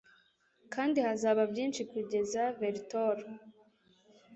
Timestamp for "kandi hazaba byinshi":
0.73-1.81